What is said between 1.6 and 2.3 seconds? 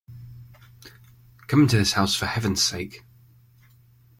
into this house for